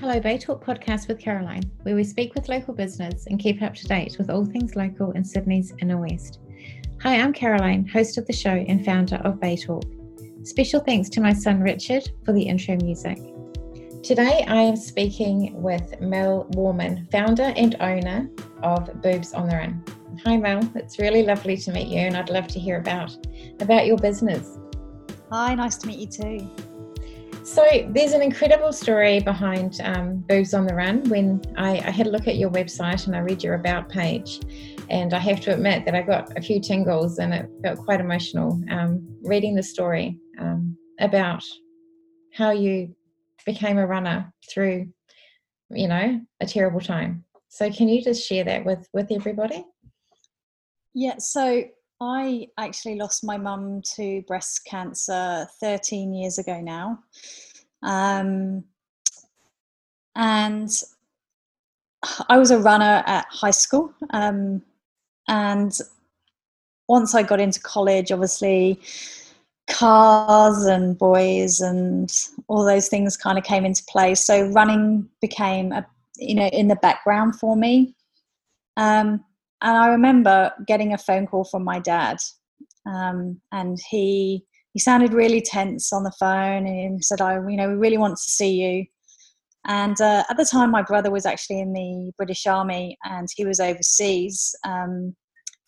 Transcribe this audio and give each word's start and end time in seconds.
Hello, 0.00 0.20
Bay 0.20 0.36
Talk 0.36 0.62
podcast 0.62 1.08
with 1.08 1.18
Caroline, 1.18 1.62
where 1.82 1.94
we 1.94 2.04
speak 2.04 2.34
with 2.34 2.50
local 2.50 2.74
business 2.74 3.26
and 3.28 3.40
keep 3.40 3.62
up 3.62 3.74
to 3.76 3.88
date 3.88 4.18
with 4.18 4.28
all 4.28 4.44
things 4.44 4.76
local 4.76 5.12
in 5.12 5.24
Sydney's 5.24 5.72
inner 5.80 5.96
west. 5.98 6.38
Hi, 7.00 7.18
I'm 7.18 7.32
Caroline, 7.32 7.86
host 7.86 8.18
of 8.18 8.26
the 8.26 8.32
show 8.34 8.50
and 8.50 8.84
founder 8.84 9.16
of 9.16 9.40
Bay 9.40 9.56
Talk. 9.56 9.84
Special 10.42 10.80
thanks 10.80 11.08
to 11.08 11.22
my 11.22 11.32
son 11.32 11.62
Richard 11.62 12.10
for 12.26 12.34
the 12.34 12.42
intro 12.42 12.76
music. 12.76 13.18
Today 14.02 14.44
I 14.46 14.56
am 14.56 14.76
speaking 14.76 15.62
with 15.62 15.98
Mel 15.98 16.44
Warman, 16.50 17.08
founder 17.10 17.54
and 17.56 17.74
owner 17.80 18.28
of 18.62 19.00
Boobs 19.00 19.32
on 19.32 19.48
the 19.48 19.56
Run. 19.56 19.82
Hi 20.26 20.36
Mel, 20.36 20.60
it's 20.74 20.98
really 20.98 21.22
lovely 21.22 21.56
to 21.56 21.72
meet 21.72 21.88
you 21.88 22.00
and 22.00 22.18
I'd 22.18 22.28
love 22.28 22.48
to 22.48 22.60
hear 22.60 22.78
about 22.78 23.16
about 23.60 23.86
your 23.86 23.96
business. 23.96 24.58
Hi, 25.32 25.54
nice 25.54 25.78
to 25.78 25.86
meet 25.86 25.98
you 25.98 26.06
too. 26.06 26.75
So 27.46 27.64
there's 27.90 28.12
an 28.12 28.22
incredible 28.22 28.72
story 28.72 29.20
behind 29.20 29.80
um, 29.84 30.16
Boobs 30.16 30.52
on 30.52 30.66
the 30.66 30.74
Run. 30.74 31.08
When 31.08 31.40
I, 31.56 31.78
I, 31.78 31.90
had 31.92 32.08
a 32.08 32.10
look 32.10 32.26
at 32.26 32.38
your 32.38 32.50
website 32.50 33.06
and 33.06 33.14
I 33.14 33.20
read 33.20 33.44
your 33.44 33.54
about 33.54 33.88
page, 33.88 34.40
and 34.90 35.14
I 35.14 35.20
have 35.20 35.40
to 35.42 35.54
admit 35.54 35.84
that 35.84 35.94
I 35.94 36.02
got 36.02 36.36
a 36.36 36.42
few 36.42 36.60
tingles 36.60 37.20
and 37.20 37.32
it 37.32 37.48
felt 37.62 37.78
quite 37.78 38.00
emotional 38.00 38.60
um, 38.68 39.06
reading 39.22 39.54
the 39.54 39.62
story 39.62 40.18
um, 40.40 40.76
about 40.98 41.44
how 42.32 42.50
you 42.50 42.96
became 43.46 43.78
a 43.78 43.86
runner 43.86 44.34
through, 44.50 44.88
you 45.70 45.86
know, 45.86 46.20
a 46.40 46.46
terrible 46.46 46.80
time. 46.80 47.24
So 47.48 47.70
can 47.70 47.88
you 47.88 48.02
just 48.02 48.26
share 48.26 48.42
that 48.42 48.64
with 48.64 48.88
with 48.92 49.12
everybody? 49.12 49.64
Yeah. 50.94 51.18
So 51.18 51.62
I 52.00 52.48
actually 52.58 52.96
lost 52.96 53.24
my 53.24 53.38
mum 53.38 53.80
to 53.94 54.22
breast 54.22 54.66
cancer 54.66 55.46
13 55.60 56.12
years 56.12 56.38
ago 56.38 56.60
now. 56.60 56.98
Um, 57.82 58.64
and 60.14 60.70
I 62.28 62.38
was 62.38 62.50
a 62.50 62.58
runner 62.58 63.02
at 63.06 63.26
high 63.30 63.50
school. 63.50 63.92
Um, 64.10 64.62
and 65.28 65.76
once 66.88 67.14
I 67.14 67.22
got 67.22 67.40
into 67.40 67.60
college, 67.60 68.12
obviously, 68.12 68.80
cars 69.68 70.64
and 70.64 70.96
boys 70.96 71.60
and 71.60 72.12
all 72.46 72.64
those 72.64 72.88
things 72.88 73.16
kind 73.16 73.38
of 73.38 73.44
came 73.44 73.64
into 73.64 73.82
play. 73.88 74.14
So 74.14 74.48
running 74.50 75.08
became 75.20 75.72
a, 75.72 75.84
you 76.16 76.34
know, 76.34 76.48
in 76.48 76.68
the 76.68 76.76
background 76.76 77.36
for 77.36 77.56
me. 77.56 77.94
Um, 78.76 79.24
and 79.62 79.76
I 79.76 79.88
remember 79.88 80.52
getting 80.66 80.92
a 80.92 80.98
phone 80.98 81.26
call 81.26 81.44
from 81.44 81.64
my 81.64 81.78
dad, 81.78 82.18
um, 82.86 83.40
and 83.52 83.78
he 83.90 84.44
he 84.72 84.80
sounded 84.80 85.14
really 85.14 85.40
tense 85.40 85.92
on 85.92 86.02
the 86.04 86.12
phone, 86.20 86.66
and 86.66 86.96
he 86.96 87.02
said, 87.02 87.20
"I, 87.20 87.34
you 87.36 87.56
know, 87.56 87.68
we 87.68 87.76
really 87.76 87.98
want 87.98 88.16
to 88.16 88.30
see 88.30 88.50
you." 88.50 88.84
And 89.66 90.00
uh, 90.00 90.24
at 90.30 90.36
the 90.36 90.44
time, 90.44 90.70
my 90.70 90.82
brother 90.82 91.10
was 91.10 91.26
actually 91.26 91.60
in 91.60 91.72
the 91.72 92.12
British 92.18 92.46
Army, 92.46 92.98
and 93.04 93.28
he 93.34 93.46
was 93.46 93.58
overseas. 93.58 94.54
Um, 94.64 95.16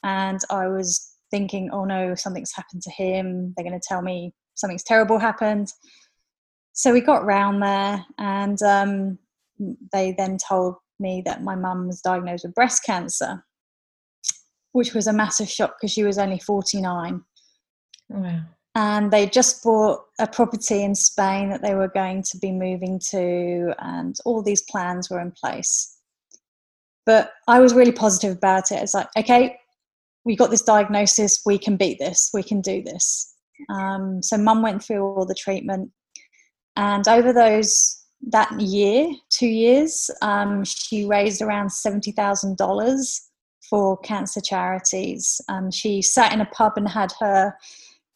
and 0.05 0.41
I 0.51 0.69
was 0.69 1.15
thinking, 1.31 1.71
"Oh 1.73 1.85
no, 1.85 2.15
something's 2.15 2.53
happened 2.55 2.83
to 2.83 2.91
him. 2.91 3.55
They're 3.57 3.69
going 3.69 3.79
to 3.79 3.89
tell 3.89 4.03
me 4.03 4.35
something's 4.55 4.85
terrible 4.85 5.19
happened." 5.19 5.73
So 6.75 6.93
we 6.93 7.01
got 7.01 7.25
round 7.25 7.63
there, 7.63 8.05
and 8.19 8.61
um, 8.63 9.19
they 9.93 10.13
then 10.13 10.37
told 10.37 10.75
me 11.01 11.23
that 11.25 11.43
my 11.43 11.55
mum 11.55 11.87
was 11.87 12.03
diagnosed 12.03 12.45
with 12.45 12.55
breast 12.55 12.85
cancer 12.85 13.45
which 14.73 14.95
was 14.95 15.07
a 15.07 15.13
massive 15.13 15.49
shock 15.49 15.77
because 15.79 15.93
she 15.93 16.05
was 16.05 16.19
only 16.19 16.39
49. 16.39 17.23
Wow. 18.11 18.41
And 18.75 19.11
they 19.11 19.27
just 19.27 19.65
bought 19.65 20.05
a 20.21 20.27
property 20.27 20.83
in 20.85 20.95
Spain 20.95 21.51
that 21.51 21.63
they 21.63 21.75
were 21.75 21.89
going 21.89 22.23
to 22.23 22.39
be 22.39 22.53
moving 22.53 23.01
to, 23.11 23.75
and 23.81 24.17
all 24.25 24.43
these 24.43 24.63
plans 24.63 25.11
were 25.11 25.21
in 25.21 25.33
place. 25.33 25.97
But 27.05 27.33
I 27.49 27.59
was 27.59 27.75
really 27.75 27.93
positive 27.93 28.37
about 28.37 28.71
it. 28.71 28.83
It's 28.83 28.95
like, 28.95 29.09
okay, 29.17 29.59
we 30.25 30.37
got 30.37 30.51
this 30.51 30.63
diagnosis, 30.63 31.43
we 31.45 31.59
can 31.59 31.77
beat 31.77 31.99
this, 31.99 32.31
we 32.33 32.43
can 32.43 32.61
do 32.61 32.83
this. 32.83 33.35
Um, 33.71 34.23
so 34.23 34.37
mum 34.37 34.63
went 34.63 34.85
through 34.85 35.03
all 35.03 35.27
the 35.27 35.35
treatment, 35.35 35.91
and 36.77 37.09
over 37.09 37.33
those 37.33 38.05
that 38.29 38.61
year, 38.61 39.11
two 39.31 39.49
years, 39.49 40.11
um, 40.23 40.65
she 40.65 41.05
raised 41.05 41.43
around 41.43 41.73
seventy 41.73 42.13
thousand 42.13 42.57
dollars 42.59 43.28
for 43.69 43.97
cancer 43.99 44.41
charities. 44.41 45.41
Um, 45.49 45.71
she 45.71 46.03
sat 46.03 46.33
in 46.33 46.41
a 46.41 46.47
pub 46.47 46.73
and 46.77 46.89
had 46.89 47.13
her 47.21 47.55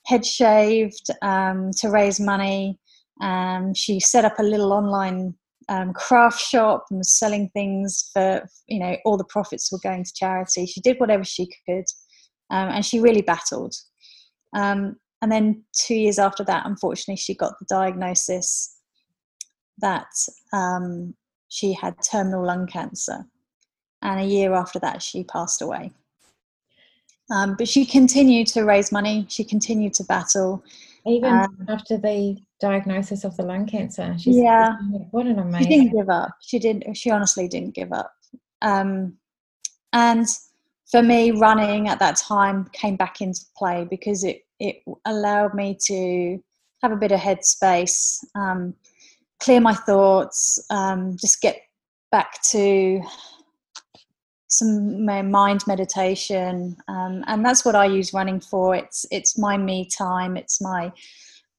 head 0.07 0.25
shaved 0.25 1.09
um, 1.23 1.71
to 1.79 1.89
raise 1.91 2.19
money. 2.19 2.79
Um, 3.21 3.75
she 3.75 4.01
set 4.01 4.25
up 4.25 4.39
a 4.39 4.43
little 4.43 4.73
online 4.73 5.35
um, 5.69 5.93
craft 5.93 6.41
shop 6.41 6.87
and 6.91 6.99
was 6.99 7.19
selling 7.19 7.49
things 7.51 8.11
for, 8.13 8.45
you 8.67 8.81
know, 8.81 8.97
all 9.05 9.17
the 9.17 9.25
profits 9.25 9.71
were 9.71 9.79
going 9.83 10.05
to 10.05 10.13
charity. 10.15 10.67
She 10.67 10.81
did 10.81 10.99
whatever 10.99 11.25
she 11.25 11.47
could 11.67 11.85
um, 12.51 12.69
and 12.71 12.85
she 12.85 13.01
really 13.01 13.23
battled. 13.23 13.75
Um, 14.55 14.97
and 15.21 15.31
then 15.31 15.65
two 15.73 15.95
years 15.95 16.19
after 16.19 16.43
that, 16.45 16.67
unfortunately, 16.67 17.17
she 17.17 17.35
got 17.35 17.59
the 17.59 17.67
diagnosis 17.69 18.77
that 19.79 20.07
she 21.49 21.73
had 21.73 21.95
terminal 22.03 22.45
lung 22.45 22.67
cancer 22.67 23.27
and 24.03 24.21
a 24.21 24.25
year 24.25 24.55
after 24.55 24.79
that, 24.81 25.03
she 25.03 25.25
passed 25.25 25.63
away. 25.63 25.93
Um, 27.31 27.55
but 27.57 27.69
she 27.69 27.87
continued 27.87 28.47
to 28.49 28.65
raise 28.65 28.93
money. 28.93 29.27
She 29.29 29.45
continued 29.45 29.95
to 29.95 30.05
battle, 30.05 30.63
even 31.07 31.33
um, 31.33 31.67
after 31.69 31.97
the 31.97 32.37
diagnosis 32.61 33.25
of 33.25 33.37
the 33.37 33.43
lung 33.43 33.67
cancer. 33.67 34.15
She's, 34.19 34.37
yeah, 34.37 34.77
what 35.13 35.27
an 35.27 35.39
amazing. 35.39 35.71
She 35.71 35.79
didn't 35.79 35.97
give 35.97 36.11
up. 36.11 36.31
She 36.43 36.59
didn't. 36.59 36.95
She 36.95 37.11
honestly 37.11 37.49
didn't 37.49 37.75
give 37.75 37.93
up. 37.93 38.13
Um, 38.61 39.17
and 39.93 40.27
for 40.91 41.03
me, 41.03 41.31
running 41.31 41.89
at 41.89 41.99
that 42.01 42.17
time 42.17 42.69
came 42.73 42.97
back 42.97 43.21
into 43.21 43.41
play 43.57 43.87
because 43.89 44.25
it 44.25 44.43
it 44.61 44.83
allowed 45.07 45.55
me 45.55 45.77
to 45.87 46.39
have 46.83 46.93
a 46.93 46.97
bit 46.97 47.13
of 47.13 47.21
headspace, 47.21 48.19
um, 48.35 48.75
clear 49.41 49.61
my 49.61 49.75
thoughts, 49.75 50.65
um, 50.71 51.17
just 51.17 51.41
get 51.41 51.61
back 52.11 52.43
to 52.43 53.01
some 54.53 55.07
mind 55.07 55.67
meditation 55.67 56.77
um, 56.87 57.25
and 57.27 57.45
that's 57.45 57.65
what 57.65 57.75
i 57.75 57.87
use 57.87 58.13
running 58.13 58.41
for. 58.41 58.75
It's 58.77 59.07
it's 59.11 59.39
my 59.39 59.57
me 59.57 59.89
time. 59.89 60.37
It's 60.37 60.61
my 60.61 60.93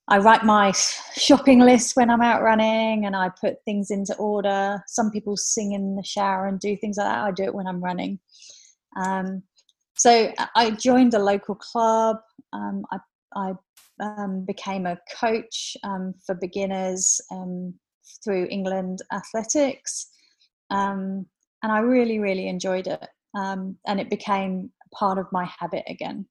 i 0.09 0.18
write 0.20 0.44
my 0.44 0.72
shopping 1.16 1.59
list 1.59 1.96
when 1.96 2.09
i'm 2.09 2.22
out 2.22 2.42
running 2.44 3.06
and 3.06 3.16
i 3.16 3.30
put 3.30 3.64
things 3.66 3.90
into 3.90 4.16
order. 4.18 4.84
Some 4.88 5.09
people 5.09 5.36
sing 5.36 5.74
in 5.74 5.96
the 5.96 6.04
shower 6.04 6.48
and 6.48 6.59
do 6.59 6.78
things 6.78 6.98
like 6.98 7.08
that. 7.08 7.24
I 7.24 7.31
do 7.31 7.44
it 7.44 7.56
when 7.56 7.68
i'm 7.68 7.84
running. 7.84 8.20
Um, 8.96 9.44
so 9.98 10.31
i 10.56 10.72
joined 10.72 11.16
a 11.16 11.20
local 11.20 11.56
club. 11.56 12.18
Um, 12.54 12.84
i, 12.92 12.98
I 13.36 13.54
um, 14.00 14.46
became 14.46 14.86
a 14.86 15.00
coach 15.20 15.75
um, 15.84 16.14
for 16.25 16.36
beginners 16.36 17.20
um, 17.31 17.74
through 18.24 18.48
england 18.52 19.00
athletics. 19.12 20.10
Um, 20.70 21.25
and 21.63 21.72
I 21.72 21.79
really, 21.79 22.19
really 22.19 22.47
enjoyed 22.47 22.88
it. 22.88 23.07
Um, 23.35 23.78
and 23.88 24.00
it 24.00 24.09
became 24.09 24.69
part 24.94 25.18
of 25.18 25.31
my 25.31 25.50
habit 25.59 25.84
again. 25.88 26.28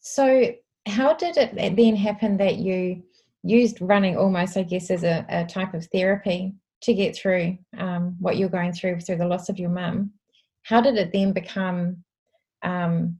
So, 0.00 0.52
how 0.86 1.12
did 1.12 1.36
it 1.36 1.54
then 1.76 1.96
happen 1.96 2.38
that 2.38 2.56
you 2.56 3.02
used 3.42 3.76
running 3.82 4.16
almost, 4.16 4.56
I 4.56 4.62
guess, 4.62 4.90
as 4.90 5.04
a, 5.04 5.26
a 5.28 5.44
type 5.44 5.74
of 5.74 5.86
therapy 5.92 6.54
to 6.82 6.94
get 6.94 7.14
through 7.14 7.58
um, 7.76 8.16
what 8.18 8.38
you're 8.38 8.48
going 8.48 8.72
through 8.72 9.00
through 9.00 9.16
the 9.16 9.26
loss 9.26 9.48
of 9.48 9.58
your 9.58 9.68
mum? 9.68 10.12
How 10.62 10.80
did 10.80 10.96
it 10.96 11.12
then 11.12 11.32
become 11.32 12.02
um, 12.62 13.18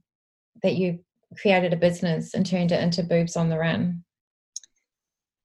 that 0.63 0.75
you 0.75 0.99
created 1.39 1.73
a 1.73 1.77
business 1.77 2.33
and 2.33 2.45
turned 2.45 2.71
it 2.71 2.81
into 2.81 3.03
Boobs 3.03 3.35
on 3.35 3.49
the 3.49 3.59
Run? 3.59 4.03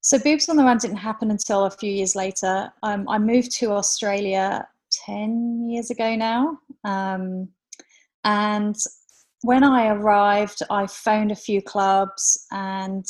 So, 0.00 0.18
Boobs 0.18 0.48
on 0.48 0.56
the 0.56 0.64
Run 0.64 0.78
didn't 0.78 0.96
happen 0.96 1.30
until 1.30 1.64
a 1.66 1.70
few 1.70 1.90
years 1.90 2.14
later. 2.14 2.72
Um, 2.82 3.06
I 3.08 3.18
moved 3.18 3.50
to 3.58 3.72
Australia 3.72 4.66
10 5.06 5.68
years 5.68 5.90
ago 5.90 6.14
now. 6.14 6.58
Um, 6.84 7.48
and 8.24 8.76
when 9.42 9.62
I 9.62 9.88
arrived, 9.88 10.62
I 10.70 10.86
phoned 10.86 11.30
a 11.30 11.36
few 11.36 11.60
clubs, 11.60 12.46
and 12.50 13.04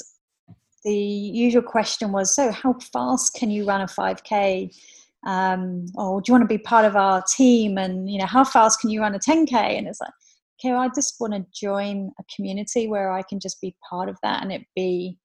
the 0.85 0.94
usual 0.94 1.62
question 1.62 2.12
was 2.12 2.35
So, 2.35 2.50
how 2.50 2.75
fast 2.93 3.35
can 3.35 3.50
you 3.50 3.64
run 3.64 3.81
a 3.81 3.87
5K? 3.87 4.75
Um, 5.26 5.87
or 5.94 6.20
do 6.20 6.31
you 6.31 6.35
want 6.35 6.43
to 6.43 6.55
be 6.55 6.58
part 6.58 6.85
of 6.85 6.96
our 6.96 7.23
team? 7.23 7.79
And, 7.79 8.11
you 8.11 8.19
know, 8.19 8.26
how 8.26 8.44
fast 8.44 8.81
can 8.81 8.91
you 8.91 9.00
run 9.00 9.14
a 9.14 9.19
10K? 9.19 9.55
And 9.55 9.87
it's 9.87 10.00
like, 10.00 10.12
okay, 10.61 10.75
I 10.75 10.88
just 10.94 11.14
want 11.19 11.32
to 11.32 11.46
join 11.55 12.11
a 12.19 12.25
community 12.35 12.88
where 12.88 13.11
I 13.11 13.23
can 13.23 13.41
just 13.41 13.61
be 13.61 13.75
part 13.88 14.08
of 14.08 14.19
that 14.23 14.43
and 14.43 14.52
it 14.52 14.67
be 14.75 15.17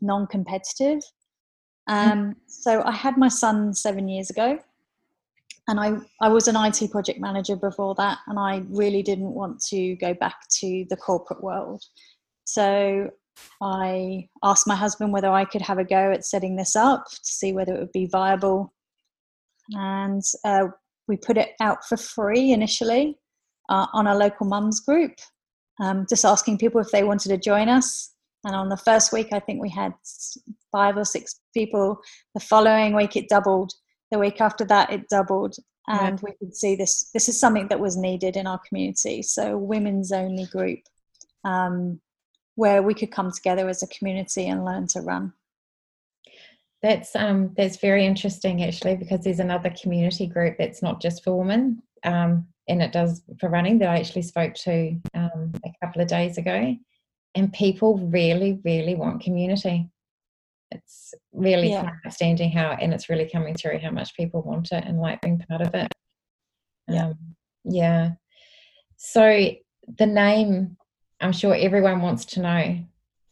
non 0.00 0.26
competitive. 0.26 1.00
Mm. 1.88 2.10
Um, 2.10 2.36
so 2.46 2.82
I 2.84 2.92
had 2.92 3.18
my 3.18 3.28
son 3.28 3.74
seven 3.74 4.08
years 4.08 4.30
ago 4.30 4.58
and 5.68 5.80
I, 5.80 5.94
I 6.20 6.28
was 6.28 6.46
an 6.46 6.56
IT 6.56 6.90
project 6.90 7.20
manager 7.20 7.56
before 7.56 7.94
that, 7.96 8.18
and 8.26 8.38
I 8.38 8.62
really 8.68 9.02
didn't 9.02 9.32
want 9.32 9.60
to 9.70 9.96
go 9.96 10.12
back 10.14 10.36
to 10.60 10.84
the 10.90 10.96
corporate 10.96 11.42
world. 11.42 11.82
So 12.44 13.10
I 13.62 14.28
asked 14.42 14.66
my 14.66 14.76
husband 14.76 15.12
whether 15.12 15.30
I 15.30 15.44
could 15.44 15.62
have 15.62 15.78
a 15.78 15.84
go 15.84 16.12
at 16.12 16.24
setting 16.24 16.56
this 16.56 16.76
up 16.76 17.04
to 17.06 17.18
see 17.22 17.52
whether 17.52 17.74
it 17.74 17.80
would 17.80 17.92
be 17.92 18.06
viable. 18.06 18.72
and 19.72 20.22
uh, 20.44 20.66
we 21.08 21.16
put 21.16 21.36
it 21.36 21.50
out 21.60 21.84
for 21.86 21.96
free 21.96 22.52
initially 22.52 23.18
uh, 23.68 23.86
on 23.92 24.06
a 24.06 24.16
local 24.16 24.46
mums 24.46 24.80
group, 24.80 25.12
um, 25.80 26.06
just 26.08 26.24
asking 26.24 26.58
people 26.58 26.80
if 26.80 26.90
they 26.90 27.04
wanted 27.04 27.28
to 27.30 27.38
join 27.38 27.68
us. 27.68 28.12
And 28.44 28.54
on 28.54 28.68
the 28.68 28.76
first 28.76 29.12
week, 29.12 29.28
I 29.32 29.40
think 29.40 29.60
we 29.60 29.70
had 29.70 29.92
five 30.70 30.96
or 30.96 31.04
six 31.04 31.40
people. 31.54 31.98
The 32.34 32.40
following 32.40 32.94
week, 32.94 33.16
it 33.16 33.28
doubled. 33.28 33.72
The 34.14 34.20
week 34.20 34.40
after 34.40 34.64
that, 34.66 34.92
it 34.92 35.08
doubled. 35.08 35.56
And 35.88 36.20
we 36.20 36.34
could 36.38 36.54
see 36.54 36.76
this. 36.76 37.10
This 37.12 37.28
is 37.28 37.40
something 37.40 37.66
that 37.66 37.80
was 37.80 37.96
needed 37.96 38.36
in 38.36 38.46
our 38.46 38.60
community. 38.60 39.22
So, 39.22 39.58
women's 39.58 40.12
only 40.12 40.46
group, 40.46 40.78
um, 41.42 42.00
where 42.54 42.80
we 42.80 42.94
could 42.94 43.10
come 43.10 43.32
together 43.32 43.68
as 43.68 43.82
a 43.82 43.88
community 43.88 44.46
and 44.46 44.64
learn 44.64 44.86
to 44.92 45.00
run. 45.00 45.32
That's 46.80 47.16
um, 47.16 47.54
that's 47.56 47.78
very 47.78 48.06
interesting 48.06 48.62
actually 48.62 48.94
because 48.94 49.24
there's 49.24 49.40
another 49.40 49.70
community 49.70 50.28
group 50.28 50.58
that's 50.58 50.80
not 50.80 51.02
just 51.02 51.24
for 51.24 51.36
women, 51.36 51.82
um, 52.04 52.46
and 52.68 52.80
it 52.82 52.92
does 52.92 53.20
for 53.40 53.48
running 53.48 53.78
that 53.80 53.88
I 53.88 53.98
actually 53.98 54.22
spoke 54.22 54.54
to 54.54 54.96
um, 55.14 55.52
a 55.64 55.72
couple 55.84 56.02
of 56.02 56.06
days 56.06 56.38
ago, 56.38 56.76
and 57.34 57.52
people 57.52 57.98
really, 57.98 58.60
really 58.64 58.94
want 58.94 59.24
community. 59.24 59.90
It's 60.74 61.14
really 61.32 61.70
yeah. 61.70 61.90
understanding 62.04 62.50
how, 62.50 62.72
and 62.72 62.92
it's 62.92 63.08
really 63.08 63.28
coming 63.30 63.54
through 63.54 63.78
how 63.78 63.90
much 63.90 64.14
people 64.16 64.42
want 64.42 64.72
it 64.72 64.84
and 64.84 65.00
like 65.00 65.20
being 65.22 65.38
part 65.48 65.62
of 65.62 65.74
it. 65.74 65.88
Yeah. 66.88 67.06
Um, 67.06 67.18
yeah. 67.64 68.10
So 68.96 69.50
the 69.98 70.06
name, 70.06 70.76
I'm 71.20 71.32
sure 71.32 71.54
everyone 71.54 72.02
wants 72.02 72.24
to 72.26 72.40
know. 72.40 72.84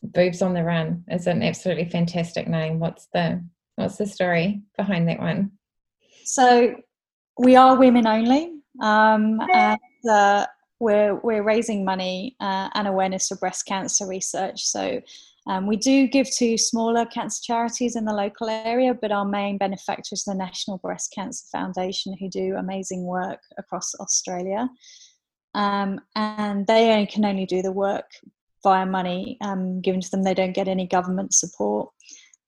Boobs 0.02 0.42
on 0.42 0.52
the 0.52 0.64
Run 0.64 1.04
is 1.08 1.28
an 1.28 1.42
absolutely 1.42 1.84
fantastic 1.84 2.48
name. 2.48 2.80
What's 2.80 3.06
the 3.14 3.44
what's 3.76 3.98
the 3.98 4.06
story 4.06 4.62
behind 4.76 5.08
that 5.08 5.20
one? 5.20 5.52
So 6.24 6.74
we 7.38 7.54
are 7.54 7.78
women 7.78 8.06
only, 8.06 8.52
um, 8.80 9.40
and 9.52 9.78
uh, 10.10 10.46
we're 10.80 11.14
we're 11.22 11.44
raising 11.44 11.84
money 11.84 12.36
uh, 12.40 12.68
and 12.74 12.88
awareness 12.88 13.28
for 13.28 13.36
breast 13.36 13.64
cancer 13.64 14.06
research. 14.06 14.64
So 14.64 15.00
um, 15.46 15.66
we 15.66 15.76
do 15.76 16.06
give 16.06 16.30
to 16.36 16.56
smaller 16.56 17.04
cancer 17.06 17.40
charities 17.42 17.96
in 17.96 18.04
the 18.04 18.14
local 18.14 18.48
area, 18.48 18.94
but 18.94 19.10
our 19.10 19.24
main 19.24 19.58
benefactor 19.58 20.12
is 20.12 20.24
the 20.24 20.34
National 20.34 20.78
Breast 20.78 21.12
Cancer 21.12 21.44
Foundation, 21.50 22.16
who 22.18 22.28
do 22.28 22.54
amazing 22.56 23.04
work 23.04 23.40
across 23.58 23.92
Australia. 23.96 24.68
Um, 25.54 26.00
and 26.14 26.66
they 26.66 26.92
only, 26.92 27.06
can 27.06 27.24
only 27.24 27.46
do 27.46 27.60
the 27.60 27.72
work 27.72 28.10
via 28.62 28.86
money 28.86 29.36
um, 29.40 29.80
given 29.80 30.00
to 30.00 30.10
them. 30.10 30.22
They 30.22 30.34
don't 30.34 30.54
get 30.54 30.68
any 30.68 30.86
government 30.86 31.34
support. 31.34 31.90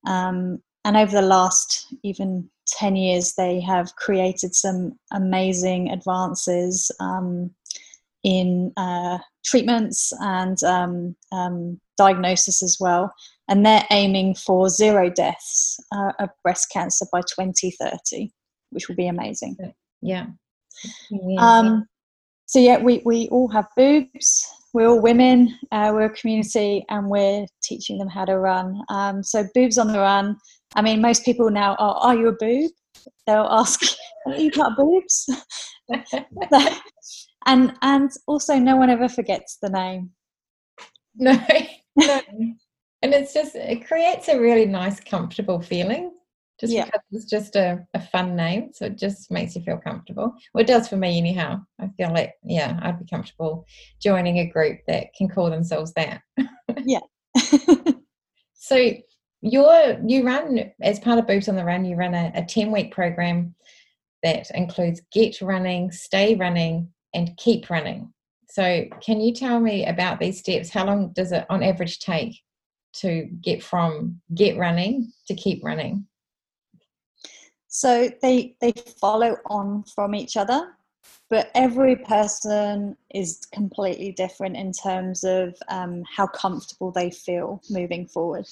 Um, 0.07 0.63
and 0.85 0.97
over 0.97 1.13
the 1.13 1.23
last 1.23 1.93
even 2.05 2.49
10 2.69 2.97
years, 2.97 3.35
they 3.35 3.61
have 3.61 3.97
created 3.97 4.55
some 4.55 4.99
amazing 5.13 5.91
advances 5.91 6.91
um, 7.01 7.51
in 8.25 8.73
uh, 8.77 9.19
treatments 9.45 10.13
and 10.21 10.61
um, 10.65 11.15
um, 11.31 11.81
diagnosis 11.97 12.63
as 12.63 12.79
well. 12.81 13.13
And 13.49 13.65
they're 13.65 13.87
aiming 13.91 14.35
for 14.35 14.71
zero 14.71 15.11
deaths 15.11 15.79
uh, 15.95 16.13
of 16.19 16.31
breast 16.43 16.69
cancer 16.73 17.07
by 17.13 17.21
2030, 17.21 18.33
which 18.71 18.89
will 18.89 18.97
be 18.97 19.07
amazing. 19.07 19.57
Yeah. 20.01 20.27
Um, 21.39 21.87
so, 22.47 22.59
yeah, 22.59 22.83
we, 22.83 23.03
we 23.05 23.29
all 23.29 23.49
have 23.49 23.67
boobs. 23.77 24.47
We're 24.73 24.89
all 24.89 25.01
women, 25.01 25.57
uh, 25.71 25.93
we're 25.95 26.07
a 26.07 26.11
community, 26.11 26.85
and 26.89 27.09
we're 27.09 27.47
teaching 27.63 27.99
them 27.99 28.09
how 28.09 28.25
to 28.25 28.39
run. 28.39 28.83
Um, 28.89 29.23
so, 29.23 29.47
boobs 29.55 29.79
on 29.79 29.89
the 29.89 30.01
run. 30.01 30.37
I 30.75 30.83
mean, 30.83 31.01
most 31.01 31.25
people 31.25 31.51
now 31.51 31.77
are, 31.79 31.95
Are 31.97 32.17
you 32.17 32.29
a 32.29 32.33
boob? 32.33 32.73
They'll 33.27 33.47
ask, 33.51 33.81
Are 34.27 34.35
you 34.35 34.51
got 34.51 34.77
boobs? 34.77 35.29
and 37.47 37.75
and 37.83 38.11
also 38.27 38.59
no 38.59 38.77
one 38.77 38.91
ever 38.91 39.09
forgets 39.09 39.59
the 39.61 39.71
name. 39.71 40.11
No, 41.17 41.33
no. 41.97 42.21
and 42.31 43.15
it's 43.15 43.33
just 43.33 43.55
it 43.55 43.87
creates 43.87 44.29
a 44.29 44.41
really 44.41 44.67
nice 44.67 45.01
comfortable 45.01 45.61
feeling 45.61 46.13
just 46.61 46.73
yeah. 46.73 46.85
because 46.85 47.03
it's 47.11 47.25
just 47.31 47.57
a, 47.57 47.85
a 47.95 48.01
fun 48.01 48.37
name. 48.37 48.71
So 48.73 48.87
it 48.87 48.97
just 48.97 49.31
makes 49.31 49.57
you 49.57 49.63
feel 49.63 49.79
comfortable. 49.79 50.35
Well 50.53 50.63
it 50.63 50.67
does 50.69 50.89
for 50.89 50.97
me 50.97 51.19
anyhow. 51.19 51.61
I 51.81 51.89
feel 51.97 52.13
like 52.13 52.35
yeah 52.45 52.79
i'd 52.83 52.99
be 52.99 53.07
comfortable 53.11 53.67
joining 54.01 54.39
a 54.39 54.47
group 54.51 54.79
that 54.87 55.09
can 55.17 55.29
call 55.29 55.51
themselves 55.51 55.93
that. 55.95 56.21
Yeah. 56.87 57.01
So 58.65 58.93
you're 59.43 59.99
you 60.07 60.25
run 60.25 60.73
as 60.81 60.99
part 60.99 61.19
of 61.19 61.27
boobs 61.27 61.51
on 61.51 61.57
the 61.57 61.65
run 61.65 61.85
you 61.85 61.97
run 61.97 62.15
a, 62.15 62.33
a 62.35 62.43
10 62.43 62.73
week 62.73 62.93
program 62.93 63.55
that 64.23 64.51
includes 64.53 65.03
get 65.13 65.43
running 65.43 65.93
stay 65.93 66.35
running 66.35 66.89
and 67.15 67.37
keep 67.37 67.71
running. 67.71 68.13
So, 68.51 68.85
can 69.01 69.21
you 69.21 69.33
tell 69.33 69.61
me 69.61 69.87
about 69.87 70.21
these 70.21 70.39
steps? 70.39 70.71
How 70.71 70.87
long 70.87 71.13
does 71.13 71.33
it 71.33 71.47
on 71.49 71.63
average 71.63 71.99
take 71.99 72.41
to 72.95 73.29
get 73.41 73.63
from 73.63 74.21
get 74.35 74.57
running 74.57 75.13
to 75.27 75.35
keep 75.35 75.65
running? 75.65 76.07
So 77.75 78.09
they 78.23 78.55
they 78.61 78.73
follow 79.01 79.37
on 79.47 79.83
from 79.83 80.15
each 80.15 80.37
other, 80.37 80.77
but 81.29 81.51
every 81.57 81.97
person 81.97 82.97
is 83.13 83.41
completely 83.53 84.13
different 84.13 84.57
in 84.57 84.71
terms 84.71 85.25
of 85.25 85.57
um, 85.69 86.05
how 86.05 86.29
comfortable 86.29 86.93
they 86.93 87.11
feel 87.11 87.61
moving 87.71 88.07
forward. 88.07 88.47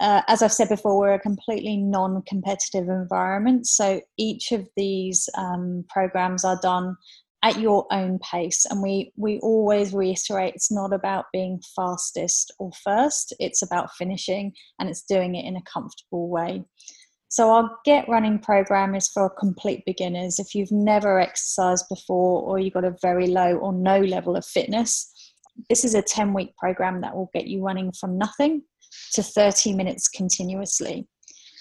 Uh, 0.00 0.22
as 0.28 0.42
I've 0.42 0.50
said 0.50 0.70
before, 0.70 0.98
we're 0.98 1.12
a 1.12 1.20
completely 1.20 1.76
non-competitive 1.76 2.88
environment, 2.88 3.66
so 3.66 4.00
each 4.16 4.50
of 4.50 4.66
these 4.78 5.28
um, 5.36 5.84
programs 5.90 6.42
are 6.42 6.58
done 6.62 6.96
at 7.44 7.60
your 7.60 7.86
own 7.92 8.18
pace 8.18 8.64
and 8.68 8.82
we 8.82 9.12
we 9.16 9.38
always 9.40 9.92
reiterate 9.92 10.54
it's 10.54 10.72
not 10.72 10.92
about 10.92 11.26
being 11.32 11.60
fastest 11.76 12.52
or 12.58 12.70
first 12.82 13.32
it's 13.38 13.62
about 13.62 13.90
finishing 13.96 14.52
and 14.80 14.88
it's 14.88 15.02
doing 15.02 15.36
it 15.36 15.44
in 15.44 15.56
a 15.56 15.62
comfortable 15.62 16.28
way. 16.28 16.64
So 17.28 17.50
our 17.50 17.70
get 17.84 18.08
running 18.08 18.38
program 18.38 18.94
is 18.94 19.08
for 19.08 19.28
complete 19.28 19.82
beginners. 19.84 20.38
If 20.38 20.54
you've 20.54 20.70
never 20.70 21.20
exercised 21.20 21.84
before 21.88 22.42
or 22.42 22.58
you've 22.58 22.74
got 22.74 22.84
a 22.84 22.96
very 23.02 23.26
low 23.26 23.56
or 23.56 23.72
no 23.72 24.00
level 24.00 24.36
of 24.36 24.44
fitness 24.46 25.10
this 25.68 25.84
is 25.84 25.94
a 25.94 26.02
10 26.02 26.32
week 26.32 26.56
program 26.56 27.00
that 27.00 27.14
will 27.14 27.30
get 27.32 27.46
you 27.46 27.62
running 27.62 27.92
from 27.98 28.18
nothing 28.18 28.62
to 29.12 29.22
30 29.22 29.72
minutes 29.72 30.08
continuously 30.08 31.06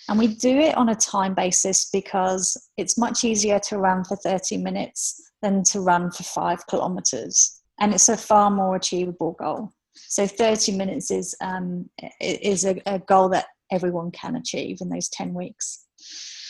and 0.10 0.20
we 0.20 0.28
do 0.28 0.60
it 0.60 0.76
on 0.76 0.90
a 0.90 0.96
time 0.96 1.34
basis 1.34 1.90
because 1.92 2.58
it's 2.78 2.98
much 2.98 3.24
easier 3.24 3.60
to 3.60 3.78
run 3.78 4.04
for 4.04 4.18
30 4.18 4.58
minutes 4.58 5.32
than 5.42 5.64
to 5.64 5.80
run 5.80 6.12
for 6.12 6.24
five 6.24 6.66
kilometers. 6.68 7.62
And 7.80 7.94
it's 7.94 8.10
a 8.10 8.18
far 8.18 8.52
more 8.52 8.76
achievable 8.76 9.36
goal. 9.40 9.72
So 9.96 10.28
30 10.28 10.74
minutes 10.74 11.12
is, 11.12 11.36
um, 11.42 11.90
is 12.20 12.66
a, 12.66 12.82
a 12.86 13.00
goal 13.00 13.30
that 13.30 13.46
everyone 13.72 14.12
can 14.12 14.36
achieve 14.36 14.78
in 14.82 14.90
those 14.90 15.10
10 15.10 15.34
weeks. 15.34 15.86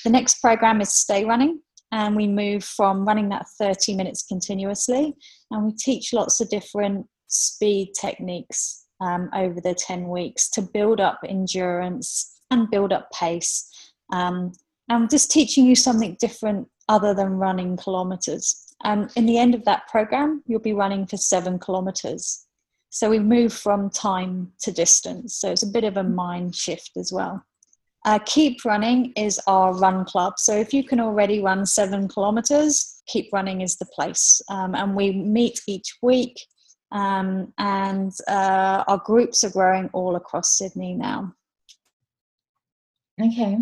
The 0.04 0.10
next 0.10 0.42
program 0.42 0.82
is 0.82 0.92
Stay 0.92 1.24
Running, 1.24 1.62
and 1.92 2.16
we 2.16 2.28
move 2.28 2.64
from 2.64 3.06
running 3.06 3.30
that 3.30 3.46
30 3.60 3.96
minutes 3.96 4.24
continuously, 4.24 5.14
and 5.52 5.66
we 5.66 5.74
teach 5.74 6.12
lots 6.12 6.42
of 6.42 6.50
different 6.50 7.08
speed 7.28 7.94
techniques 8.00 8.86
um, 9.00 9.30
over 9.34 9.62
the 9.62 9.74
10 9.74 10.08
weeks 10.08 10.50
to 10.52 10.62
build 10.62 11.00
up 11.00 11.20
endurance 11.28 12.33
and 12.54 12.72
build 12.72 12.94
up 12.94 13.12
pace. 13.12 13.70
Um, 14.12 14.54
and 14.90 15.10
just 15.10 15.32
teaching 15.32 15.66
you 15.66 15.76
something 15.76 16.18
different 16.20 16.68
other 16.90 17.14
than 17.14 17.38
running 17.38 17.78
kilometers. 17.78 18.76
And 18.84 19.10
in 19.16 19.26
the 19.26 19.38
end 19.38 19.56
of 19.56 19.64
that 19.66 19.88
program, 19.88 20.44
you'll 20.46 20.60
be 20.60 20.74
running 20.74 21.06
for 21.06 21.18
seven 21.18 21.58
kilometers. 21.58 22.46
So 22.90 23.10
we 23.10 23.20
move 23.20 23.54
from 23.54 23.90
time 23.90 24.52
to 24.62 24.72
distance. 24.72 25.36
So 25.36 25.52
it's 25.52 25.64
a 25.64 25.68
bit 25.68 25.84
of 25.84 25.98
a 25.98 26.04
mind 26.04 26.56
shift 26.56 26.92
as 26.98 27.12
well. 27.12 27.44
Uh, 28.06 28.20
Keep 28.26 28.66
Running 28.66 29.14
is 29.16 29.40
our 29.48 29.74
run 29.74 30.04
club. 30.04 30.34
So 30.38 30.54
if 30.54 30.74
you 30.74 30.84
can 30.84 31.00
already 31.00 31.42
run 31.42 31.66
seven 31.66 32.08
kilometers, 32.10 33.02
Keep 33.08 33.30
Running 33.32 33.62
is 33.62 33.78
the 33.78 33.86
place. 33.86 34.42
Um, 34.50 34.76
and 34.76 34.96
we 34.96 35.12
meet 35.14 35.62
each 35.68 35.96
week. 36.02 36.40
Um, 36.92 37.54
and 37.58 38.12
uh, 38.28 38.84
our 38.88 39.00
groups 39.00 39.44
are 39.44 39.50
growing 39.50 39.90
all 39.94 40.16
across 40.16 40.58
Sydney 40.58 40.94
now. 40.94 41.34
Okay. 43.22 43.58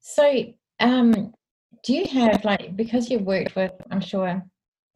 So, 0.00 0.44
um, 0.80 1.34
do 1.84 1.94
you 1.94 2.06
have 2.06 2.44
like 2.44 2.76
because 2.76 3.10
you've 3.10 3.22
worked 3.22 3.56
with, 3.56 3.72
I'm 3.90 4.00
sure, 4.00 4.42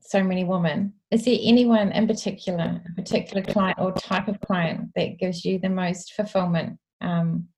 so 0.00 0.22
many 0.22 0.44
women? 0.44 0.94
Is 1.10 1.24
there 1.24 1.38
anyone 1.40 1.92
in 1.92 2.06
particular, 2.06 2.82
a 2.86 2.94
particular 2.94 3.42
client 3.42 3.78
or 3.78 3.92
type 3.92 4.28
of 4.28 4.40
client 4.40 4.90
that 4.96 5.18
gives 5.18 5.44
you 5.44 5.58
the 5.58 5.68
most 5.68 6.12
fulfillment 6.14 6.78
um, 7.00 7.48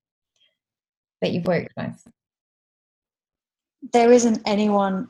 that 1.21 1.31
you've 1.31 1.47
worked 1.47 1.73
with? 1.77 2.07
There 3.93 4.11
isn't 4.11 4.41
anyone, 4.45 5.09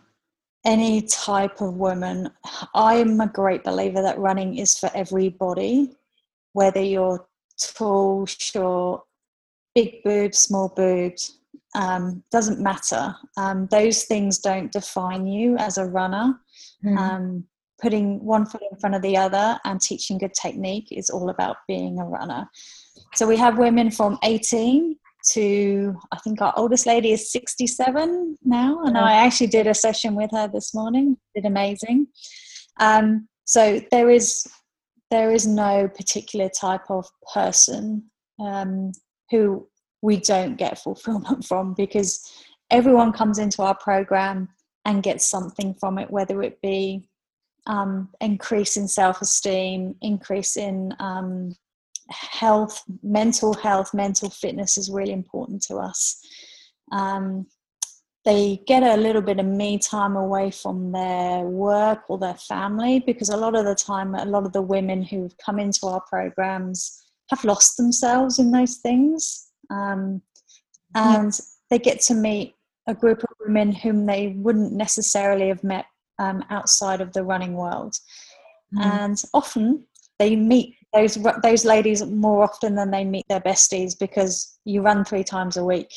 any 0.65 1.01
type 1.03 1.61
of 1.61 1.73
woman. 1.75 2.29
I'm 2.75 3.19
a 3.21 3.27
great 3.27 3.63
believer 3.63 4.01
that 4.01 4.19
running 4.19 4.57
is 4.57 4.77
for 4.77 4.89
everybody, 4.93 5.91
whether 6.53 6.81
you're 6.81 7.27
tall, 7.59 8.25
short, 8.25 9.03
big 9.77 10.03
boobs, 10.03 10.39
small 10.39 10.69
boobs. 10.69 11.37
um, 11.75 12.23
doesn't 12.31 12.59
matter. 12.59 13.15
Um, 13.37 13.67
those 13.69 14.05
things 14.05 14.39
don't 14.39 14.71
define 14.71 15.27
you 15.27 15.55
as 15.57 15.77
a 15.77 15.85
runner. 15.85 16.39
Mm. 16.83 16.97
Um, 16.97 17.43
putting 17.79 18.25
one 18.25 18.47
foot 18.47 18.63
in 18.71 18.77
front 18.79 18.95
of 18.95 19.03
the 19.03 19.15
other 19.15 19.59
and 19.65 19.79
teaching 19.79 20.17
good 20.17 20.33
technique 20.33 20.87
is 20.89 21.11
all 21.11 21.29
about 21.29 21.57
being 21.67 21.99
a 21.99 22.05
runner. 22.05 22.49
So 23.13 23.27
we 23.27 23.37
have 23.37 23.59
women 23.59 23.91
from 23.91 24.17
18 24.23 24.97
to 25.33 25.95
I 26.11 26.17
think 26.23 26.41
our 26.41 26.53
oldest 26.57 26.87
lady 26.87 27.11
is 27.11 27.31
67 27.31 28.37
now, 28.43 28.83
and 28.85 28.97
I 28.97 29.11
actually 29.25 29.47
did 29.57 29.67
a 29.67 29.73
session 29.75 30.15
with 30.15 30.31
her 30.31 30.47
this 30.47 30.73
morning. 30.73 31.17
Did 31.35 31.45
amazing. 31.45 32.07
Um, 32.79 33.27
so 33.45 33.81
there 33.91 34.09
is 34.09 34.47
there 35.11 35.31
is 35.31 35.45
no 35.45 35.87
particular 35.87 36.49
type 36.49 36.89
of 36.89 37.05
person 37.33 38.09
um, 38.39 38.91
who 39.31 39.67
we 40.01 40.17
don't 40.17 40.57
get 40.57 40.79
fulfillment 40.79 41.45
from 41.49 41.73
because 41.73 42.31
everyone 42.69 43.11
comes 43.11 43.39
into 43.39 43.61
our 43.61 43.75
program 43.75 44.49
and 44.85 45.03
gets 45.03 45.27
something 45.27 45.73
from 45.73 45.97
it, 45.97 46.09
whether 46.09 46.41
it 46.41 46.61
be 46.61 47.07
um, 47.65 48.09
increase 48.21 48.77
in 48.77 48.87
self-esteem, 48.87 49.95
increase 50.01 50.55
in 50.55 50.93
um, 50.99 51.53
health, 52.09 52.81
mental 53.03 53.53
health, 53.53 53.93
mental 53.93 54.29
fitness 54.29 54.77
is 54.77 54.89
really 54.89 55.11
important 55.11 55.61
to 55.63 55.75
us. 55.75 56.21
Um, 56.91 57.47
they 58.23 58.61
get 58.67 58.83
a 58.83 58.97
little 58.97 59.21
bit 59.21 59.39
of 59.39 59.45
me 59.45 59.77
time 59.77 60.15
away 60.15 60.51
from 60.51 60.91
their 60.91 61.43
work 61.43 62.03
or 62.09 62.17
their 62.17 62.35
family 62.35 62.99
because 62.99 63.29
a 63.29 63.37
lot 63.37 63.55
of 63.55 63.65
the 63.65 63.75
time, 63.75 64.15
a 64.15 64.25
lot 64.25 64.45
of 64.45 64.53
the 64.53 64.61
women 64.61 65.01
who've 65.01 65.35
come 65.37 65.59
into 65.59 65.87
our 65.87 66.01
programs 66.01 67.06
have 67.29 67.43
lost 67.43 67.77
themselves 67.77 68.39
in 68.39 68.51
those 68.51 68.77
things. 68.77 69.47
Um, 69.69 70.21
and 70.95 71.33
yeah. 71.33 71.45
they 71.69 71.79
get 71.79 72.01
to 72.01 72.13
meet 72.13 72.55
a 72.87 72.95
group 72.95 73.23
of 73.23 73.29
women 73.39 73.71
whom 73.71 74.05
they 74.05 74.35
wouldn't 74.37 74.71
necessarily 74.71 75.49
have 75.49 75.63
met 75.63 75.85
um, 76.19 76.43
outside 76.49 77.01
of 77.01 77.13
the 77.13 77.23
running 77.23 77.53
world. 77.53 77.95
Mm. 78.75 78.85
And 78.85 79.21
often 79.33 79.85
they 80.19 80.35
meet 80.35 80.75
those 80.93 81.17
those 81.43 81.65
ladies 81.65 82.05
more 82.05 82.43
often 82.43 82.75
than 82.75 82.91
they 82.91 83.03
meet 83.03 83.25
their 83.29 83.41
besties 83.41 83.97
because 83.97 84.57
you 84.65 84.81
run 84.81 85.03
three 85.03 85.23
times 85.23 85.57
a 85.57 85.65
week. 85.65 85.91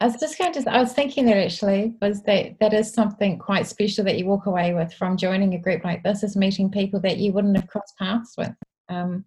I 0.00 0.06
was 0.06 0.20
just 0.20 0.38
going 0.38 0.52
to. 0.52 0.70
I 0.70 0.80
was 0.80 0.92
thinking 0.92 1.24
that 1.26 1.38
actually 1.38 1.94
was 2.02 2.22
that 2.24 2.60
that 2.60 2.74
is 2.74 2.92
something 2.92 3.38
quite 3.38 3.66
special 3.66 4.04
that 4.04 4.18
you 4.18 4.26
walk 4.26 4.46
away 4.46 4.74
with 4.74 4.92
from 4.94 5.16
joining 5.16 5.54
a 5.54 5.58
group 5.58 5.84
like 5.84 6.02
this 6.02 6.22
is 6.22 6.36
meeting 6.36 6.70
people 6.70 7.00
that 7.00 7.16
you 7.16 7.32
wouldn't 7.32 7.56
have 7.56 7.66
crossed 7.66 7.96
paths 7.98 8.34
with. 8.36 8.52
Um, 8.90 9.24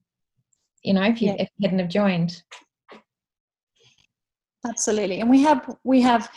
you 0.83 0.93
know, 0.93 1.03
if 1.03 1.21
you, 1.21 1.29
yeah. 1.29 1.35
if 1.39 1.49
you 1.57 1.67
hadn't 1.67 1.79
have 1.79 1.89
joined. 1.89 2.43
Absolutely, 4.65 5.19
and 5.19 5.29
we 5.29 5.41
have 5.41 5.75
we 5.83 6.01
have 6.01 6.29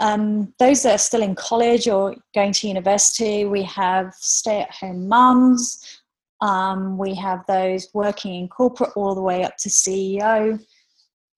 um, 0.00 0.52
those 0.58 0.82
that 0.82 0.94
are 0.94 0.98
still 0.98 1.22
in 1.22 1.34
college 1.34 1.88
or 1.88 2.16
going 2.34 2.52
to 2.52 2.68
university. 2.68 3.44
We 3.44 3.62
have 3.64 4.14
stay-at-home 4.14 5.08
mums. 5.08 6.00
Um, 6.40 6.98
we 6.98 7.14
have 7.14 7.44
those 7.46 7.88
working 7.94 8.34
in 8.34 8.48
corporate 8.48 8.90
all 8.94 9.14
the 9.14 9.22
way 9.22 9.44
up 9.44 9.56
to 9.58 9.68
CEO. 9.68 10.60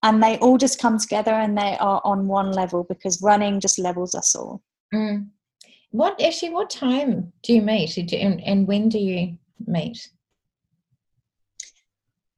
And 0.03 0.23
they 0.23 0.37
all 0.37 0.57
just 0.57 0.79
come 0.79 0.97
together 0.97 1.31
and 1.31 1.57
they 1.57 1.77
are 1.77 2.01
on 2.03 2.27
one 2.27 2.51
level 2.51 2.85
because 2.85 3.21
running 3.21 3.59
just 3.59 3.79
levels 3.79 4.15
us 4.15 4.33
all. 4.35 4.61
Mm. 4.93 5.27
What 5.91 6.21
actually, 6.21 6.51
what 6.51 6.69
time 6.69 7.33
do 7.43 7.53
you 7.53 7.61
meet 7.61 7.97
and, 7.97 8.41
and 8.41 8.67
when 8.67 8.89
do 8.89 8.99
you 8.99 9.37
meet? 9.65 10.09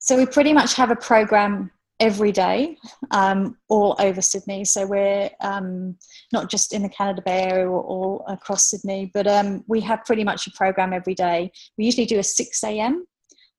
So 0.02 0.16
we 0.16 0.26
pretty 0.26 0.52
much 0.52 0.74
have 0.74 0.90
a 0.90 0.96
program 0.96 1.70
every 2.00 2.32
day 2.32 2.76
um, 3.12 3.56
all 3.68 3.94
over 4.00 4.20
Sydney. 4.20 4.64
So 4.64 4.84
we're 4.84 5.30
um, 5.40 5.96
not 6.32 6.50
just 6.50 6.74
in 6.74 6.82
the 6.82 6.88
Canada 6.88 7.22
Bay 7.24 7.44
area 7.44 7.68
or 7.68 7.80
all 7.80 8.24
across 8.26 8.68
Sydney, 8.68 9.12
but 9.14 9.28
um, 9.28 9.62
we 9.68 9.80
have 9.82 10.04
pretty 10.04 10.24
much 10.24 10.48
a 10.48 10.50
program 10.56 10.92
every 10.92 11.14
day. 11.14 11.52
We 11.78 11.84
usually 11.84 12.06
do 12.06 12.18
a 12.18 12.24
6 12.24 12.64
a.m. 12.64 13.06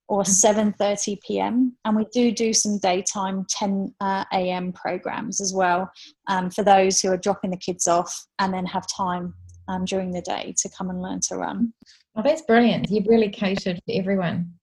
or 0.10 0.24
7.30 0.24 0.76
mm-hmm. 0.76 1.14
p.m. 1.26 1.78
and 1.86 1.96
we 1.96 2.06
do 2.12 2.34
do 2.34 2.52
some 2.52 2.78
daytime 2.78 3.46
10 3.50 3.96
uh, 4.02 4.26
a.m. 4.34 4.74
programs 4.74 5.40
as 5.40 5.54
well 5.54 5.90
um, 6.28 6.50
for 6.50 6.64
those 6.64 7.00
who 7.00 7.10
are 7.10 7.18
dropping 7.18 7.52
the 7.52 7.58
kids 7.58 7.88
off 7.88 8.14
and 8.40 8.54
then 8.54 8.66
have 8.66 8.86
time 8.94 9.34
um, 9.70 9.86
during 9.86 10.12
the 10.12 10.22
day 10.22 10.54
to 10.58 10.70
come 10.78 10.90
and 10.90 11.02
learn 11.02 11.22
to 11.30 11.38
run. 11.38 11.72
Oh, 12.18 12.22
that's 12.22 12.42
brilliant. 12.42 12.92
You've 12.92 13.08
really 13.08 13.30
catered 13.30 13.78
for 13.78 13.94
everyone 13.94 14.56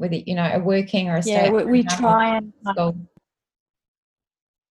whether 0.00 0.16
you 0.16 0.34
know 0.34 0.50
a 0.50 0.58
working 0.58 1.10
or 1.10 1.16
a 1.16 1.22
yeah 1.22 1.50
we, 1.50 1.62
we 1.64 1.82
try 1.82 2.38
and 2.38 2.52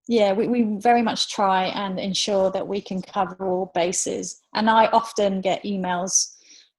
yeah 0.07 0.31
we, 0.31 0.47
we 0.47 0.77
very 0.79 1.01
much 1.01 1.29
try 1.29 1.65
and 1.65 1.99
ensure 1.99 2.49
that 2.49 2.65
we 2.65 2.79
can 2.79 3.01
cover 3.01 3.35
all 3.41 3.71
bases. 3.75 4.41
And 4.55 4.69
i 4.69 4.87
often 4.87 5.41
get 5.41 5.63
emails 5.63 6.33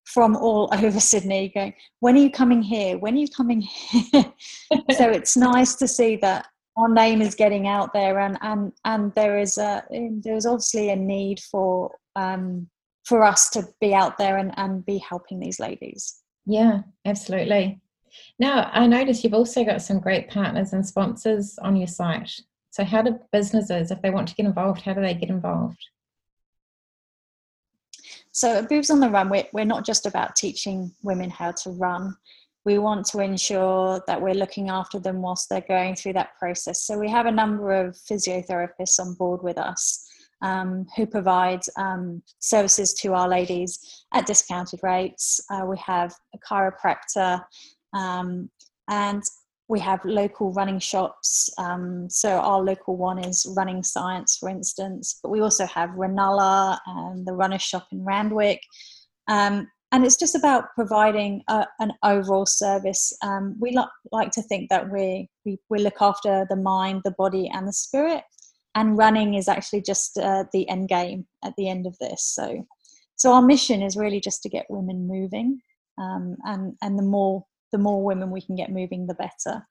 from 0.05 0.35
all 0.35 0.71
over 0.73 0.99
sydney 0.99 1.53
going 1.55 1.75
when 2.01 2.17
are 2.17 2.21
you 2.21 2.31
coming 2.31 2.63
here? 2.63 2.97
When 2.99 3.15
are 3.15 3.19
you 3.19 3.29
coming 3.29 3.61
here? 3.61 4.25
So 4.93 5.11
it's 5.19 5.37
nice 5.37 5.77
to 5.77 5.87
see 5.87 6.17
that 6.17 6.47
our 6.79 6.89
name 6.89 7.21
is 7.21 7.35
getting 7.35 7.69
out 7.69 7.93
there 7.93 8.19
and 8.19 8.39
and 8.41 8.73
and 8.87 9.13
there 9.15 9.39
is 9.39 9.59
a 9.59 9.85
there's 10.25 10.47
obviously 10.47 10.89
a 10.89 10.97
need 10.97 11.41
for 11.41 11.95
um 12.17 12.69
for 13.05 13.23
us 13.23 13.51
to 13.51 13.67
be 13.81 13.93
out 13.95 14.17
there 14.17 14.39
and 14.39 14.53
and 14.57 14.87
be 14.87 14.99
helping 14.99 15.39
these 15.39 15.61
ladies. 15.61 16.23
Yeah 16.47 16.83
absolutely 17.05 17.81
now, 18.39 18.71
I 18.73 18.87
notice 18.87 19.23
you've 19.23 19.35
also 19.35 19.65
got 19.65 19.83
some 19.83 20.01
great 20.01 20.29
partners 20.29 20.73
and 20.73 20.87
sponsors 20.87 21.59
on 21.59 21.77
your 21.77 21.87
site. 21.87 22.31
So, 22.71 22.85
how 22.85 23.03
do 23.03 23.19
businesses, 23.33 23.91
if 23.91 24.01
they 24.03 24.11
want 24.11 24.29
to 24.29 24.35
get 24.35 24.47
involved, 24.47 24.83
how 24.83 24.95
do 24.95 25.01
they 25.01 25.15
get 25.15 25.31
involved? 25.31 25.79
So, 28.33 28.57
at 28.57 28.69
Boobs 28.69 28.91
on 28.91 29.01
the 29.01 29.11
Run, 29.11 29.31
we're, 29.53 29.65
not 29.65 29.85
just 29.85 30.07
about 30.07 30.37
teaching 30.37 30.93
women 31.03 31.31
how 31.31 31.53
to 31.53 31.71
run. 31.71 32.17
We 32.65 32.79
want 32.79 33.07
to 33.07 33.21
ensure 33.21 34.03
that 34.07 34.21
we're 34.21 34.35
looking 34.35 34.69
after 34.69 34.99
them 34.99 35.23
whilst 35.23 35.49
they're 35.49 35.61
going 35.63 35.97
through 35.97 36.13
that 36.15 36.37
process. 36.39 36.83
So, 36.83 36.99
we 36.99 37.09
have 37.09 37.27
a 37.27 37.33
number 37.33 37.73
of 37.73 37.97
physiotherapists 37.97 39.01
on 39.01 39.15
board 39.15 39.43
with 39.43 39.59
us 39.59 40.09
um, 40.43 40.87
who 40.97 41.07
provide 41.07 41.61
um, 41.77 42.23
services 42.39 42.95
to 42.95 43.15
our 43.15 43.29
ladies 43.29 44.05
at 44.13 44.27
discounted 44.27 44.81
rates. 44.83 45.41
Uh, 45.51 45.65
we 45.67 45.77
have 45.79 46.15
a 46.35 46.39
chiropractor, 46.39 47.43
um, 47.95 48.51
and 48.89 49.23
we 49.69 49.79
have 49.81 50.03
local 50.05 50.53
running 50.53 50.79
shops. 50.79 51.51
Um, 51.59 52.09
so 52.09 52.39
our 52.39 52.63
local 52.63 52.97
one 52.97 53.19
is 53.19 53.47
Running 53.57 53.83
Science, 53.83 54.39
for 54.39 54.49
instance, 54.49 55.21
but 55.23 55.29
we 55.29 55.41
also 55.41 55.67
have 55.67 55.91
Ranella 55.91 56.79
and 56.87 57.27
the 57.27 57.35
Runner 57.35 57.59
Shop 57.59 57.87
in 57.93 58.03
Randwick. 58.03 58.63
Um, 59.29 59.69
and 59.93 60.05
it's 60.05 60.17
just 60.17 60.35
about 60.35 60.65
providing 60.75 61.43
a, 61.49 61.67
an 61.81 61.93
overall 62.03 62.47
service. 62.47 63.13
Um, 63.23 63.57
we 63.61 63.73
lo- 63.73 63.87
like 64.11 64.31
to 64.33 64.43
think 64.43 64.71
that 64.71 64.91
we, 64.91 65.29
we, 65.45 65.59
we 65.69 65.81
look 65.81 66.01
after 66.01 66.47
the 66.49 66.57
mind, 66.57 67.03
the 67.05 67.15
body, 67.19 67.51
and 67.53 67.69
the 67.69 67.73
spirit. 67.73 68.23
And 68.75 68.99
running 68.99 69.35
is 69.35 69.49
actually 69.49 69.83
just 69.83 70.19
uh, 70.19 70.45
the 70.53 70.69
end 70.69 70.89
game 70.89 71.27
at 71.45 71.55
the 71.57 71.69
end 71.69 71.87
of 71.87 71.97
this. 71.99 72.23
So, 72.23 72.67
so 73.17 73.33
our 73.33 73.43
mission 73.43 73.83
is 73.83 73.97
really 73.97 74.21
just 74.21 74.43
to 74.43 74.49
get 74.49 74.67
women 74.69 75.09
moving, 75.09 75.61
um, 75.99 76.37
and 76.45 76.77
and 76.81 76.97
the 76.97 77.03
more 77.03 77.45
the 77.73 77.79
more 77.79 78.03
women 78.03 78.31
we 78.31 78.41
can 78.41 78.57
get 78.57 78.71
moving, 78.71 79.07
the 79.07 79.15
better. 79.15 79.63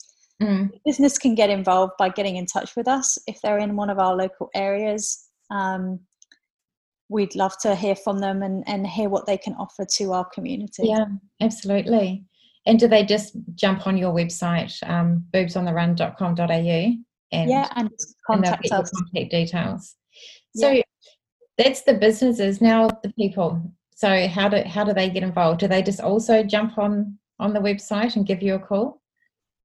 Mm. 0.42 0.70
Business 0.86 1.18
can 1.18 1.36
get 1.36 1.50
involved 1.50 1.94
by 1.98 2.10
getting 2.10 2.36
in 2.36 2.46
touch 2.46 2.76
with 2.76 2.88
us 2.88 3.18
if 3.28 3.42
they're 3.42 3.58
in 3.58 3.76
one 3.76 3.90
of 3.90 4.00
our 4.00 4.16
local 4.16 4.50
areas. 4.54 5.26
Um, 5.50 6.02
we'd 7.10 7.36
love 7.36 7.58
to 7.62 7.76
hear 7.76 7.96
from 7.96 8.20
them 8.20 8.44
and, 8.44 8.64
and 8.68 8.86
hear 8.86 9.10
what 9.10 9.26
they 9.26 9.38
can 9.38 9.54
offer 9.56 9.86
to 9.86 10.14
our 10.14 10.26
community. 10.26 10.84
Yeah, 10.88 11.06
absolutely. 11.42 12.26
And 12.66 12.78
do 12.80 12.88
they 12.88 13.04
just 13.04 13.36
jump 13.56 13.88
on 13.88 13.98
your 13.98 14.14
website, 14.14 14.78
um, 14.88 15.26
boobsontherun.com.au? 15.32 16.94
And, 17.32 17.50
yeah, 17.50 17.68
and 17.76 17.90
contact 18.26 18.66
and 18.70 18.82
us. 18.82 18.92
Contact 18.92 19.32
details. 19.32 19.96
So 20.56 20.72
yeah. 20.72 20.84
that's 21.58 21.82
the 21.84 21.94
businesses. 21.94 22.62
Now 22.62 22.90
the 23.04 23.12
people. 23.14 23.74
So 23.96 24.28
how 24.28 24.48
do 24.50 24.62
how 24.64 24.84
do 24.84 24.94
they 24.94 25.10
get 25.10 25.24
involved? 25.24 25.60
Do 25.60 25.68
they 25.68 25.82
just 25.82 26.00
also 26.00 26.44
jump 26.44 26.78
on 26.78 27.18
on 27.40 27.54
the 27.54 27.60
website 27.60 28.16
and 28.16 28.26
give 28.26 28.42
you 28.42 28.56
a 28.56 28.60
call? 28.60 29.02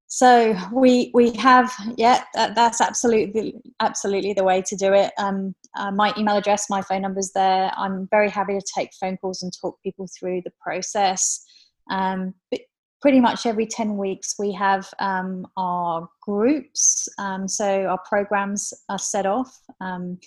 So 0.07 0.55
we 0.71 1.09
we 1.15 1.31
have 1.37 1.73
yeah 1.97 2.23
that, 2.35 2.53
that's 2.53 2.81
absolutely 2.81 3.55
absolutely 3.79 4.33
the 4.33 4.43
way 4.43 4.61
to 4.61 4.75
do 4.75 4.93
it. 4.93 5.11
Um, 5.17 5.55
uh, 5.75 5.89
my 5.91 6.13
email 6.17 6.37
address, 6.37 6.69
my 6.69 6.83
phone 6.83 7.01
number 7.01 7.19
is 7.19 7.31
there. 7.33 7.71
I'm 7.75 8.07
very 8.11 8.29
happy 8.29 8.53
to 8.53 8.65
take 8.75 8.91
phone 8.99 9.17
calls 9.17 9.41
and 9.41 9.51
talk 9.59 9.81
people 9.81 10.07
through 10.19 10.41
the 10.45 10.51
process. 10.61 11.43
Um, 11.89 12.35
but 12.51 12.61
pretty 13.03 13.19
much 13.19 13.45
every 13.45 13.65
10 13.65 13.97
weeks 13.97 14.35
we 14.39 14.53
have 14.53 14.89
um, 14.99 15.45
our 15.57 16.07
groups 16.21 17.09
um, 17.17 17.49
so 17.49 17.85
our 17.85 17.99
programs 18.07 18.73
are 18.87 18.97
set 18.97 19.25
off 19.25 19.59
um, 19.81 20.17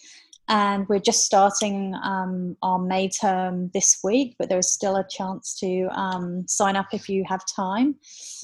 and 0.48 0.88
we're 0.88 1.00
just 1.00 1.24
starting 1.24 1.94
um, 2.02 2.56
our 2.62 2.78
May 2.78 3.08
term 3.08 3.70
this 3.74 3.98
week, 4.04 4.36
but 4.38 4.48
there's 4.48 4.70
still 4.70 4.96
a 4.96 5.06
chance 5.08 5.58
to 5.60 5.88
um, 5.92 6.46
sign 6.46 6.76
up 6.76 6.88
if 6.92 7.08
you 7.08 7.24
have 7.28 7.44
time. 7.46 7.96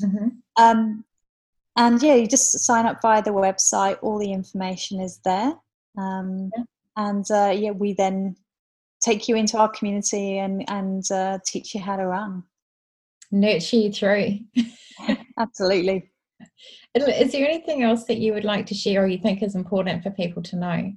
Mm-hmm. 0.02 0.28
Um, 0.56 1.04
and 1.76 2.02
yeah, 2.02 2.14
you 2.14 2.26
just 2.26 2.59
sign 2.59 2.87
up 2.87 3.00
via 3.00 3.23
the 3.23 3.30
website, 3.30 3.99
all 4.02 4.18
the 4.18 4.32
information 4.32 5.00
is 5.00 5.21
there. 5.25 5.54
Um, 5.97 6.50
yeah. 6.56 6.64
And 6.97 7.30
uh, 7.30 7.54
yeah, 7.56 7.71
we 7.71 7.94
then 7.94 8.37
take 9.00 9.28
you 9.28 9.37
into 9.37 9.59
our 9.59 9.68
community 9.68 10.38
and 10.38 10.68
and 10.68 11.11
uh, 11.11 11.38
teach 11.44 11.75
you 11.75 11.80
how 11.80 11.97
to 11.97 12.06
run. 12.06 12.42
Nurture 13.30 13.76
you 13.76 13.92
through. 13.92 14.40
Absolutely. 15.38 16.11
Is 16.94 17.32
there 17.32 17.49
anything 17.49 17.82
else 17.82 18.04
that 18.04 18.18
you 18.18 18.35
would 18.35 18.44
like 18.44 18.66
to 18.66 18.75
share 18.75 19.04
or 19.04 19.06
you 19.06 19.16
think 19.16 19.42
is 19.42 19.54
important 19.54 20.02
for 20.02 20.11
people 20.11 20.42
to 20.42 20.56
know? 20.56 20.92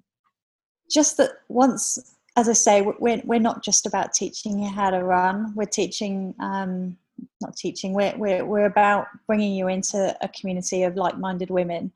Just 0.89 1.17
that 1.17 1.31
once, 1.49 2.15
as 2.35 2.49
I 2.49 2.53
say, 2.53 2.81
we're, 2.81 3.21
we're 3.25 3.39
not 3.39 3.63
just 3.63 3.85
about 3.85 4.13
teaching 4.13 4.59
you 4.61 4.69
how 4.69 4.89
to 4.89 5.03
run, 5.03 5.53
we're 5.55 5.65
teaching, 5.65 6.33
um, 6.39 6.97
not 7.41 7.55
teaching, 7.55 7.93
we're, 7.93 8.15
we're, 8.17 8.45
we're 8.45 8.65
about 8.65 9.07
bringing 9.27 9.53
you 9.53 9.67
into 9.67 10.15
a 10.21 10.27
community 10.29 10.83
of 10.83 10.95
like 10.95 11.17
minded 11.17 11.49
women. 11.49 11.91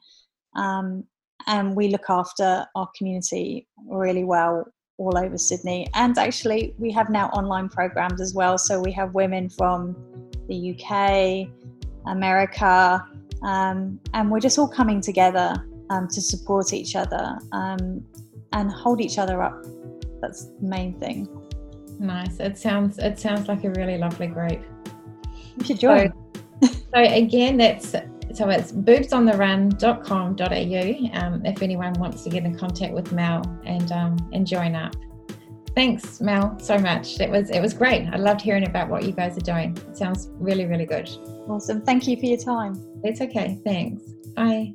Um, 0.56 1.04
and 1.48 1.76
we 1.76 1.90
look 1.90 2.10
after 2.10 2.66
our 2.76 2.90
community 2.98 3.68
really 3.88 4.24
well 4.24 4.72
all 4.98 5.18
over 5.18 5.38
Sydney. 5.38 5.88
And 5.94 6.18
actually, 6.18 6.76
we 6.78 6.92
have 6.92 7.10
now 7.10 7.30
online 7.30 7.70
programs 7.70 8.22
as 8.22 8.34
well. 8.34 8.58
So 8.58 8.80
we 8.80 8.92
have 8.92 9.14
women 9.14 9.50
from 9.50 9.96
the 10.48 10.76
UK, 10.76 11.48
America, 12.08 13.06
um, 13.42 14.00
and 14.14 14.30
we're 14.30 14.42
just 14.42 14.60
all 14.60 14.68
coming 14.68 15.00
together 15.00 15.56
um, 15.90 16.08
to 16.10 16.22
support 16.22 16.74
each 16.74 16.96
other 16.96 17.40
um, 17.52 18.04
and 18.54 18.72
hold 18.72 19.02
each 19.02 19.18
other 19.18 19.42
up. 19.42 19.66
That's 20.22 20.46
the 20.46 20.68
main 20.68 21.00
thing. 21.00 21.28
Nice. 22.00 22.40
It 22.40 22.58
sounds 22.58 22.98
it 22.98 23.20
sounds 23.20 23.48
like 23.48 23.64
a 23.64 23.70
really 23.72 23.98
lovely 23.98 24.28
group. 24.28 24.62
You 25.58 25.66
should 25.66 25.80
join. 25.80 26.14
So, 26.62 26.68
so 26.94 26.94
again, 26.94 27.58
that's 27.58 27.96
so 28.34 28.50
it's 28.50 28.72
boobsontheRun.com.au 28.72 31.20
um, 31.20 31.46
if 31.46 31.62
anyone 31.62 31.94
wants 31.94 32.24
to 32.24 32.30
get 32.30 32.46
in 32.46 32.58
contact 32.58 32.94
with 32.94 33.12
Mel 33.12 33.44
and 33.66 33.92
um, 33.92 34.18
and 34.34 34.48
join 34.48 34.76
up. 34.76 34.96
Thanks, 35.76 36.22
Mel, 36.22 36.58
so 36.60 36.78
much. 36.78 37.20
It 37.20 37.30
was 37.30 37.50
it 37.50 37.60
was 37.60 37.74
great. 37.74 38.08
I 38.12 38.18
loved 38.18 38.42
hearing 38.42 38.68
about 38.68 38.90
what 38.90 39.04
you 39.04 39.12
guys 39.12 39.38
are 39.38 39.42
doing. 39.42 39.78
It 39.90 39.98
sounds 39.98 40.30
really 40.34 40.66
really 40.66 40.86
good. 40.86 41.10
Awesome. 41.48 41.82
Thank 41.82 42.08
you 42.08 42.18
for 42.18 42.28
your 42.28 42.38
time. 42.38 42.82
It's 43.04 43.20
okay. 43.22 43.60
Thanks. 43.64 44.04
Bye. 44.36 44.74